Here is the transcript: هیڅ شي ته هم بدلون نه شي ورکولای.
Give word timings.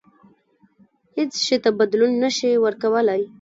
هیڅ 1.17 1.31
شي 1.45 1.55
ته 1.63 1.69
هم 1.71 1.75
بدلون 1.79 2.11
نه 2.23 2.29
شي 2.37 2.49
ورکولای. 2.65 3.21